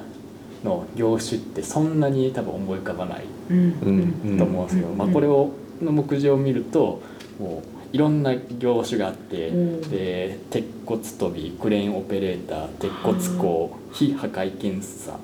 [0.62, 4.12] の業種ってそんなに多分思い浮かばないうん。
[4.26, 4.38] うん。
[4.38, 5.50] と思うんですけど、うんまあ、これを
[5.82, 7.02] の目次を見ると
[7.38, 9.80] もういろんな業種があって、うん。
[9.90, 15.16] で鉄骨飛びクレーンオペレーター鉄骨工非破壊検査、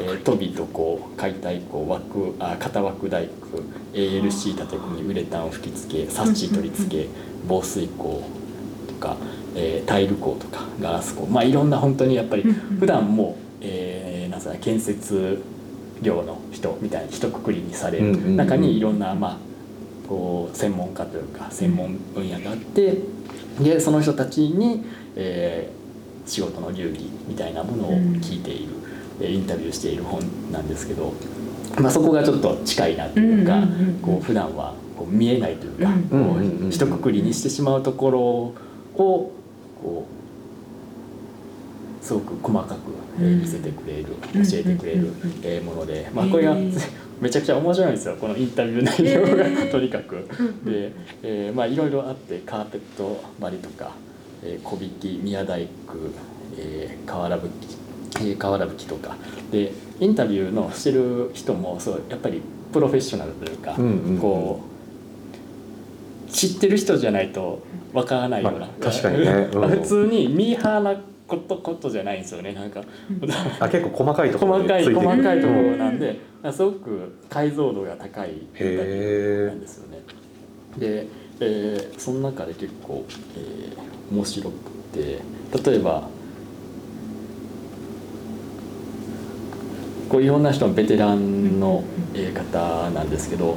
[0.00, 7.08] えー飛びとこう解体工枠あ型枠大工 ALC 立て込みウレタン吹き付けサッチ取り付け
[7.48, 8.22] 防水工
[8.88, 9.16] とか、
[9.54, 15.42] えータイル工とかガラス工まあいろんな本当にやっぱりうん普段も、えーなんすかね建設
[16.02, 19.45] 業の人みたいな一括りにされる中にいろんなまあ
[20.08, 22.98] こう専門家というか専門分野があって
[23.60, 24.84] でその人たちに、
[25.16, 25.86] えー
[26.26, 28.72] 仕事の流儀みたいなものを聞いている、
[29.20, 31.14] えーインタビューしている本なんですけど、
[31.80, 33.94] まあ、そこがちょっと近いなというか、うんうんうんうん。
[34.00, 36.02] こう普段はこう見えないというか、うん。
[36.02, 38.54] こうんうんうんう一括りにしてしまうところを
[38.96, 39.32] こ
[42.02, 46.56] うすごく細かく、見せてくれるうん教えてくれるもので、まあ、これが
[47.20, 50.16] めちゃくちゃ面白いんですよこのインタビュー内容が、とにかく。
[50.64, 53.92] で、えーまあいろいろあってカーペット張りとか、
[54.42, 55.94] えー小引き宮大工、
[56.58, 57.76] えー瓦葺き、
[58.20, 59.16] えー瓦葺きとか。
[59.50, 64.18] でインタビューのしてる人もそうやっぱりプロフェッショナルというか、うんうんうん。
[64.18, 64.60] こ
[66.28, 67.62] う知ってる人じゃないと
[67.94, 69.48] わからないような、まあ確かにね。
[69.52, 69.68] うん。
[69.80, 72.52] 普通にミーハーなことことじゃないんですよね。
[72.52, 72.82] なんか。
[73.60, 75.02] あ結構細かいところ細かいについてく。
[75.02, 76.20] る細かいところなんで、
[76.52, 80.02] すごく解像度が高いなんですよね。
[80.78, 81.06] で、
[81.40, 83.04] えーその中で結構、
[83.36, 84.54] えー面白く
[84.92, 85.18] て
[85.70, 86.08] 例えば
[90.08, 91.82] こういろんな人のベテランの
[92.14, 93.56] えー方なんですけど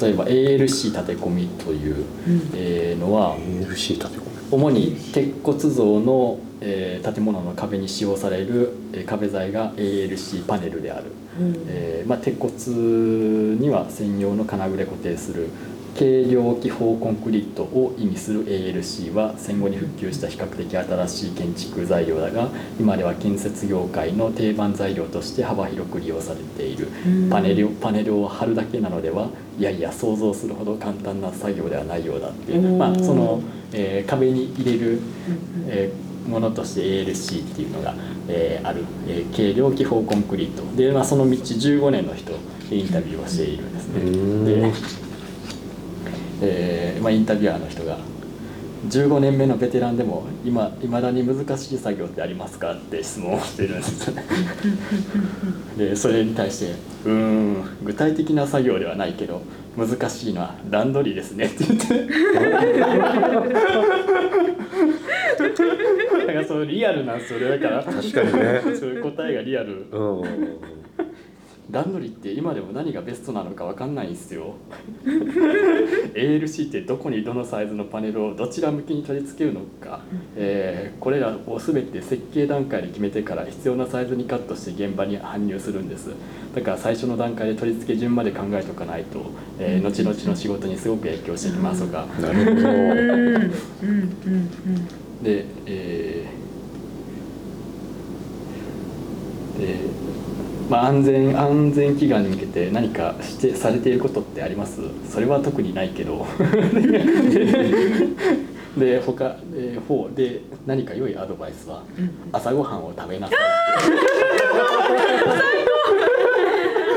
[0.00, 2.04] 例えば ALC 立て込みという、
[2.54, 3.36] えーのは
[4.50, 11.06] 主に鉄骨造の、えー建物の壁に使用される、えー壁材が ALC パネルである、
[11.68, 12.52] えーまあ、鉄骨
[13.56, 15.48] には専用の金具で固定する。
[15.94, 22.48] 軽量気泡コンクリートを意味する ALC は戦後に復旧した比較的新しい建築材料だが
[22.80, 26.88] 今では建設業界の定番材料として幅広く利用されている。
[27.30, 33.42] パネルパネルを貼るだけなのではいやいや想像するほど簡単な作業ではないようだっていう、まあ、その、
[33.74, 34.98] えー壁に入れる、
[35.68, 37.94] えーものとして ALC っていうのが、
[38.28, 42.32] えーある、えー軽量気泡コンクリートで、まあ、その道15年の人
[42.70, 44.00] インタビューをしているんですね。
[44.44, 44.72] で、
[46.42, 47.98] えーまあ、インタビュアーの人が
[48.86, 54.12] 15年目のベテランでも今いまだに難しい作業ってありますかって質問をしてるんです。
[55.78, 56.72] でそれに対して
[57.06, 59.42] 「うーん具体的な作業ではないけど
[59.76, 61.86] 難しいのは段取りですね」って言って。
[66.26, 67.82] だからそうリアルなんですよねだから。
[67.84, 68.60] 確かにね。
[68.78, 69.86] そういう答えがリアル。
[69.92, 70.81] うん
[71.72, 74.54] 段取りって今でも何がベストなのか分かんないんですよ。
[76.14, 80.00] ALC ってどこにどのサイズのパネルをどちら向きに取り付けるのか、
[80.36, 86.10] えーこれらを全て設計段階で決めてから必要なサイズにカットして現場に搬入するんです。
[86.54, 92.62] だから最初の段階で取り付け順まで考えておかないと、えー後々の仕事にすごく影響してきますが、なるほど。
[95.22, 96.42] で、えー
[99.58, 100.11] で
[100.72, 104.80] まあ、安全安全祈願に向けて何かしてされていることってあります？
[105.10, 106.26] それは特にないけど。
[108.78, 111.82] で他で4で何か良いアドバイスは
[112.32, 113.38] 朝ごはんを食べなさい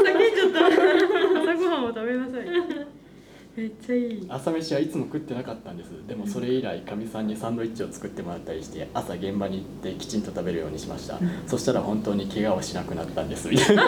[0.05, 2.45] 叫んじゃった朝ごはんを食べなさい
[3.55, 4.25] めっちゃいい。
[4.27, 5.89] 朝飯はいつも食ってなかったんです。
[6.07, 13.47] でもそれ以来かみさんにサンドイッチを作ってもらったりして朝現場に行ってきちんと食べるようにしました、 そしたら本当に怪我をしなくなったんです。
[13.49, 13.87] みたいない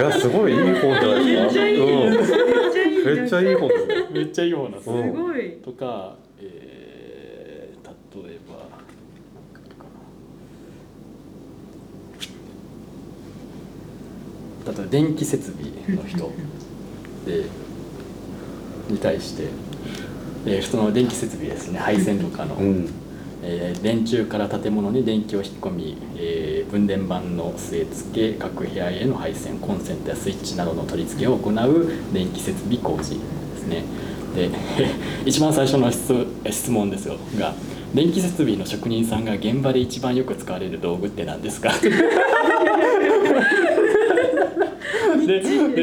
[0.00, 1.42] やすごいいい本じゃないめです。
[1.42, 2.26] かっちゃいいうんめっ
[2.72, 3.86] ちゃいいめっちゃいい本です。
[3.86, 4.84] ねめっちゃいい方なんです。
[4.84, 5.50] すうんごい。
[5.64, 8.66] とか、えー例えば
[14.72, 16.32] 例えば電気設備の人
[17.26, 17.44] で
[18.88, 19.44] に対して、
[20.46, 22.88] えーその電気設備ですね配線とかの、うん。
[23.42, 33.16] えー電柱から建物に電気を引っ込み、えー分電盤の据え付け各部屋への配線コンセントやスイッチなどの取り付けを行う電気設備工事で
[33.56, 33.84] すね。
[34.34, 34.50] で
[35.24, 36.12] 一番最初の質
[36.50, 37.16] 質問ですよ。
[37.38, 37.54] が
[37.94, 41.72] 電気設備の職人さんが現場で一番よく使われる道具って何ですか？
[45.26, 45.42] でで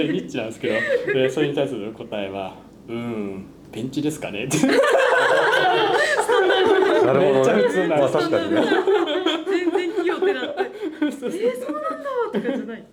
[0.10, 0.74] ニッチなんですけど。
[1.14, 2.56] でそれに対する答えは
[2.88, 3.46] 「うーん。
[3.72, 4.74] ペンチですかね」っ てな
[7.14, 8.62] るほどめっちゃ普通なんですまあ確かにね。
[9.48, 10.62] 全然木をてらって。
[10.62, 11.30] えー、そう
[11.74, 12.86] なんだとかじゃない。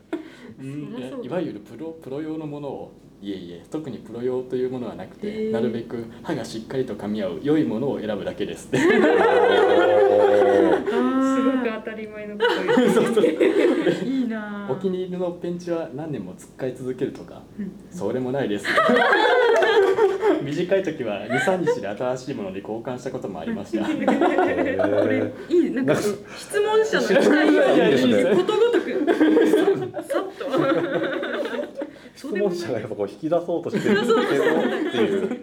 [0.60, 0.92] うん。
[0.92, 2.92] そりゃそうだいわゆるプロプロ用のものを
[3.22, 8.78] いえいえ特にプロ用というものはなくて、なるべく歯がしっかりと噛み合う良いものを選ぶだけですって。
[11.30, 17.72] すごくあ当たり前のこと言ってーいいなお気に入りのペンチは何年も使い続けるとかうん。
[17.90, 18.66] それもないです。
[20.42, 23.84] 短い時は23日で新しいものに交換したこともありました。
[23.84, 23.90] こ
[25.08, 27.26] れいいなんか質問者の期待
[28.32, 28.90] をことごとく
[30.08, 31.19] さっと
[32.14, 35.36] 質問者がやっぱこう引き出そうとしてるけどっていう、うん、で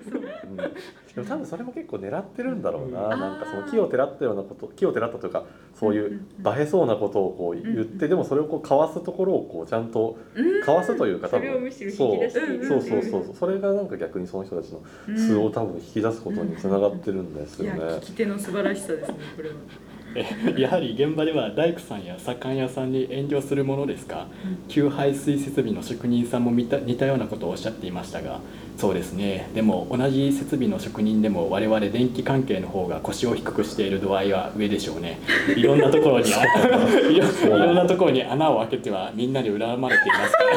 [1.18, 3.20] も多分それも結構狙ってるんだろうな、うん。
[3.20, 10.18] なんかその木をてらったようなこと木をてらったというかそういう映えそうなことをこう言って、でもそれをこうかわすところをこうちゃんと
[10.66, 11.72] かわすというか多分。
[11.72, 12.32] そう。
[12.66, 13.36] そうそうそうそう。
[13.36, 14.82] それがなんか逆にその人たちの
[15.16, 17.80] 素を多分引き出すことにつながってるんですよね。
[17.80, 19.56] 聞き手の素晴らしさですねこれは。
[19.56, 19.87] え
[20.58, 24.28] やはり現場では大工さんや左官屋さんに遠慮するものですか？
[24.68, 28.40] 給排水設備の職人さんも似た似たようなことをおっしゃっていましたが
[28.78, 29.50] そうですね。
[29.56, 35.20] でも同じ設備の職人でも我々電気関係の方が腰を低くしている度合いは上でしょうね。
[35.56, 37.28] いろんなところに いろ
[37.58, 40.32] いろんなところに穴を開けてはみんなに恨まれています。
[40.34, 40.50] から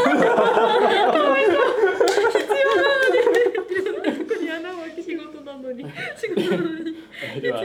[4.13, 5.85] ここに穴を開け仕事なのに
[6.17, 6.80] 仕事なのに
[7.41, 7.63] では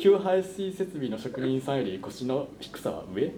[0.00, 3.32] 給排水設備の職人さんより腰の低さは上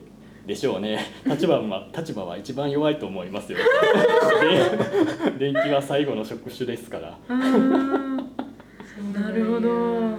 [0.47, 2.99] でしょうね立場は立場は一番弱い。
[2.99, 3.31] と思い。
[3.31, 3.59] ますよ
[5.39, 7.41] で電気は最後の職種ですからな
[9.31, 10.11] るほど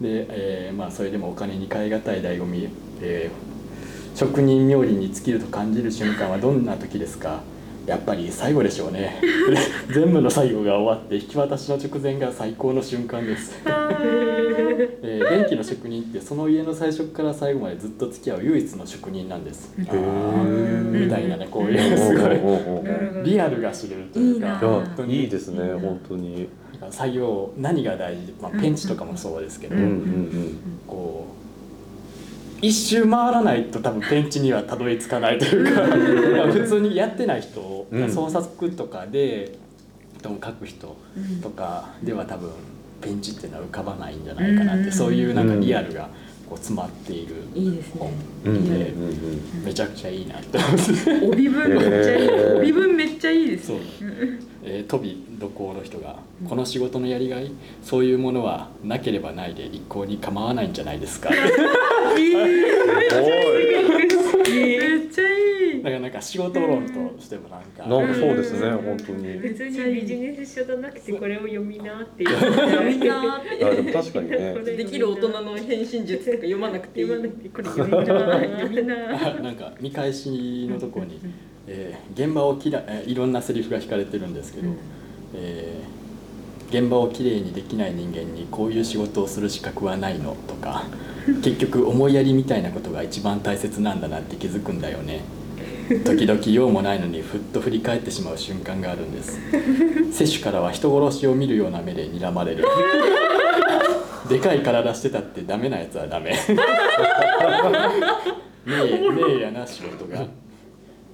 [0.00, 2.02] で、えーまあそれでもお金に換え難い。
[2.22, 2.68] 醍醐味、
[3.00, 3.52] えー
[4.14, 7.40] 職人冥利に尽きると感じる瞬間はどんな時ですか
[7.86, 9.20] やっぱり最後でしょうね。
[9.92, 13.60] 全部の作業が終わって引き渡しの直前が最高の瞬間です、
[15.02, 19.74] えー電気の職人ってその家の最初から最後までずっと付き合う唯一の職人なんです。
[19.76, 24.58] みたいなねこういうすごいリアルが知れるというかいいな。
[24.58, 25.20] 本当に。
[25.22, 26.48] いいですね本当に。
[26.90, 30.58] 作業何が大事、まあ、ペンチとかもそうですけど、うんうん。
[30.86, 31.41] こう
[32.62, 35.80] 一周回らないと多分ペンチにはたどり着かないというか
[36.36, 38.10] まあ普通にやってない人、うん。
[38.10, 39.58] 創作とかで
[40.22, 42.50] 書く人うんとかでは多分
[43.00, 44.92] ペンチっていうのは浮かばないんじゃないかなって、うん。
[44.92, 46.08] そういうなんかリアルが
[46.52, 47.82] こう詰まっているいい
[48.44, 48.94] で
[49.64, 52.26] めちゃくちゃいいなって思って、帯文めっちゃいい。
[52.26, 52.58] へー。
[52.58, 53.78] 帯文めっちゃいいですそう。
[54.64, 56.16] えー、飛び土工の人が
[56.48, 57.50] この仕事のやりがい
[57.82, 61.30] そういうものはなければないで一向に構わないんじゃないですか。
[61.34, 64.01] いいめっすごい。
[65.08, 65.82] ちゃいい。
[65.82, 67.86] だからなんか仕事論としてもなんか。
[67.86, 69.40] なんかそうですね本当に。
[69.40, 72.30] 別にビジネス書じゃなくてこれを読みなっていう。
[72.88, 74.54] みんなーってあでも確かにね。
[74.58, 77.06] これできる大人の編集身術とか読まなくていい。
[77.06, 77.52] 読まなくていい。
[77.52, 81.20] これ読みな読みななんか見返しのところに、
[81.66, 84.76] えー現場をきらえーいろんなセリフが引かれてるんですけど、うん。
[85.34, 86.01] えー
[86.72, 90.84] 現場をきれいにできない人間にこういう仕事をする資格はないのとか
[91.44, 95.20] 結局思いやりみたいなことが一番大切なんだなって気づくんだよね。
[96.06, 99.38] 時々用もないのにふっと振り返ってしまう瞬間があるんです。
[100.10, 102.64] 摂取からは人殺しを見るような目で睨まれる。
[104.30, 106.32] でかい体してたってダメなやつはダメ。
[108.64, 110.24] 名名やな仕事が。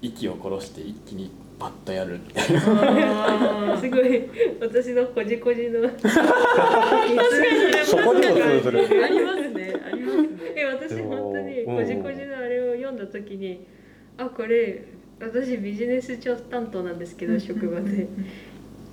[0.01, 2.21] 息を殺して一気にパッとやる。
[2.27, 4.29] みたいなあすごい。
[4.61, 5.89] 私のこじこじの。
[7.85, 8.87] そこにも通ずる。
[8.87, 10.29] ーありますねありますね。
[10.57, 11.77] え私本当にうん。
[11.77, 13.67] こじこじのあれを読んだ時に
[14.17, 14.85] あこれ
[15.21, 18.09] 私ビジネス庁担当なんですけど職場で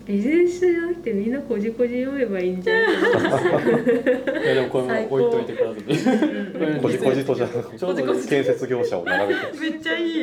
[0.05, 3.33] ビジネスじゃなくてみんなこじこじ読めばいいんじゃないかない
[4.45, 5.17] やでもこれ最高。
[5.17, 5.81] も置いといてください。
[6.81, 10.13] こじこじとじゃちょうど建設業者を並べてめっちゃいい。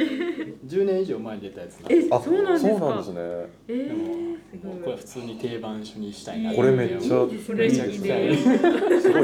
[0.66, 2.70] 10年以上前に出たやつなんでえあそうなんですか。
[2.70, 3.20] そうなんですね。
[3.68, 4.32] えでもー
[4.66, 7.34] もうこれ普通に定番書にしたいなこれめっちゃ初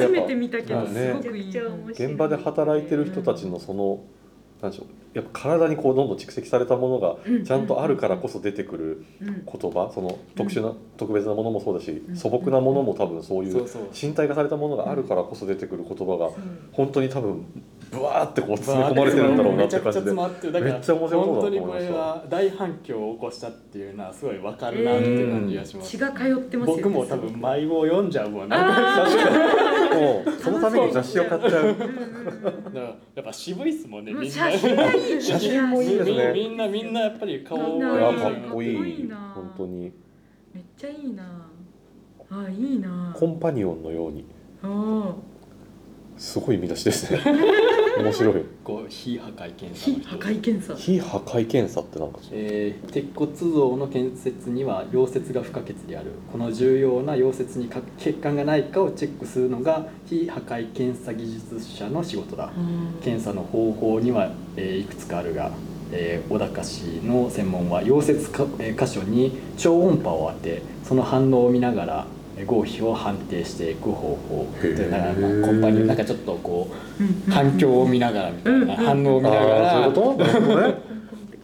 [0.09, 1.51] めて見たけどすごくいい。
[1.91, 4.01] 現場で働いてる人たちのその
[4.63, 13.67] なんでしょうやっぱ体にこうどんどん蓄積されたものがうんちゃんとあるからこそ出てくるうん言葉その特殊な特別なものもそうだしん素朴なものも多分そういう
[14.01, 16.31] 身体化されたものがあるからこそ出てくる言葉が
[16.73, 17.45] 本当に多分
[17.91, 24.97] ブワーってこう詰め込まれてるんだろうなって感じでめちゃくちゃ詰まってるだから本当にこれは大反響を起こしたっていうのはすごいわかるな。
[24.97, 31.87] って感じがします、血が通ってます僕も多分迷子を読んじゃうもんねあ確かにもうそのために雑誌を買っちゃうだか
[32.75, 32.91] らや
[33.23, 39.11] っぱ渋いっすもんねみんな写真もいいですねみみんなみんなやっぱり顔をみんないやかかっっこいい。
[39.35, 39.93] 本当に。
[40.55, 41.47] めっちゃいいな
[42.31, 43.15] あいいな。
[43.15, 44.25] コンパニオンのように。
[44.63, 45.15] あ
[46.19, 47.21] すごい見出しですね。
[47.99, 48.35] 面白い。
[48.63, 50.75] こう非破壊検査非破壊検査。
[50.77, 52.19] 非破壊検査ってなんか。
[52.33, 56.07] えー鉄骨像の建設には溶接が不可欠である。
[56.33, 62.51] この重要な溶接にか欠陥がないかをチェックするのが非破壊検査技術者の仕事だ。
[63.03, 65.51] 検査の方法には、えーいくつかあるが、
[65.93, 76.69] えー小高氏の専門は溶接か、えー箇所に超音波を当てその反応を見ながらえー合否を判定していく方法へーというだからまあコンパニオンなんかちょっとこ
[77.01, 77.13] うんうん。
[77.29, 78.67] う環境を見ながらみたいなうん。
[78.69, 80.69] 反応を見ながああらーそういうことなるほどね。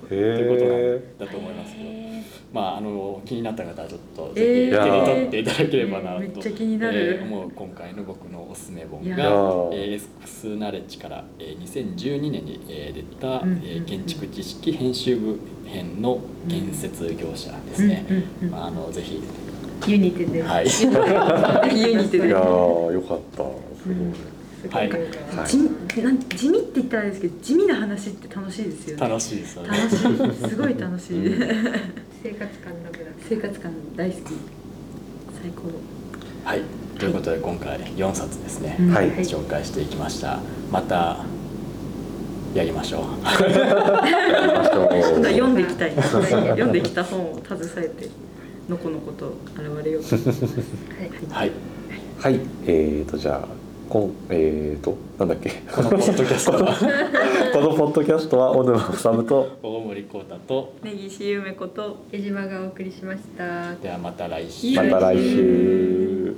[0.05, 1.91] っていうことだと思いますけど、
[2.53, 4.71] まああの気になった方はちょっとえー。
[4.71, 7.19] ぜひ手に取っていただければなと、めっちゃ気になる。
[7.19, 18.05] えー思う今回の僕のおすすめ本がエスクスナレッジから、えー2012年に、えー出た、うんえー建築知識編集部編の建設業者ですね。
[18.09, 18.51] うんうんうん。
[18.51, 19.23] まああのぜひ
[19.87, 20.43] ユニテで。
[20.43, 20.67] はい。
[20.67, 23.37] 家にてえいねやーよかった。
[23.37, 24.15] すごい、うん
[24.71, 24.91] はい。
[24.91, 25.47] はい。
[25.47, 25.59] 地
[26.03, 29.09] なん地味って言ったらですけど地味な話って楽しいですよね。
[29.09, 29.69] 楽しいですよね。
[29.69, 29.99] 楽しい。
[30.49, 31.55] すごい楽しい、うん。
[32.23, 34.21] 生活感ラブだ生活感大好き。
[35.43, 35.63] 最高。
[36.45, 36.63] はい。
[36.99, 38.91] ということで今回4冊ですね、うん。
[38.95, 39.11] はい。
[39.11, 40.41] 紹介していきました。
[40.71, 41.25] また
[42.55, 43.03] やりましょう。
[45.25, 45.93] 読んでいきたい。
[45.95, 48.09] 読んできた本を携えて
[48.69, 50.45] のこのこと現れようと思います。
[51.31, 51.51] はい。
[52.19, 52.41] はい。
[52.67, 53.49] えーとじゃあ
[53.89, 55.51] こんえーとなんだっけ？
[55.73, 56.53] このポッドキャスト。
[56.53, 56.75] は
[57.53, 59.59] このポッドキャストは小沼治と。
[59.63, 60.73] 大森幸太と。
[60.83, 61.97] 根岸優芽子と。
[62.11, 63.75] 江島がお送りしました。
[63.77, 64.75] ではまた来週。
[64.77, 66.35] また来週。